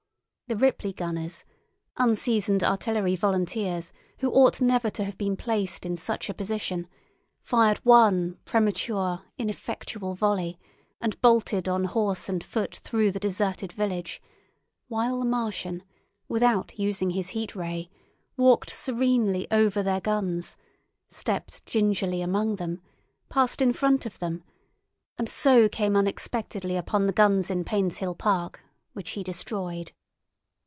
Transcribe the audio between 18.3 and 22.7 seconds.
walked serenely over their guns, stepped gingerly among